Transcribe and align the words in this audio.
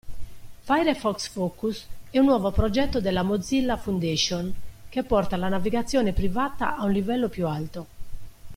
Firefox 0.61 1.27
Focus 1.29 1.85
è 2.09 2.17
un 2.17 2.25
nuovo 2.25 2.49
progetto 2.49 2.99
della 2.99 3.21
Mozilla 3.21 3.77
Foundation 3.77 4.51
che 4.89 5.03
porta 5.03 5.37
la 5.37 5.47
navigazione 5.47 6.11
privata 6.11 6.75
a 6.75 6.85
un 6.85 6.91
livello 6.91 7.29
più 7.29 7.45
alto. 7.45 7.87